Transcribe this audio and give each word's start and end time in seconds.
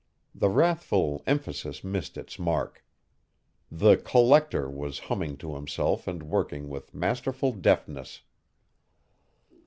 The 0.33 0.49
wrathful 0.49 1.21
emphasis 1.27 1.83
missed 1.83 2.17
its 2.17 2.39
mark. 2.39 2.83
The 3.71 3.97
"collector" 3.97 4.67
was 4.67 4.97
humming 4.97 5.37
to 5.37 5.53
himself 5.53 6.07
and 6.07 6.23
working 6.23 6.69
with 6.69 6.91
masterful 6.95 7.51
deftness. 7.51 8.23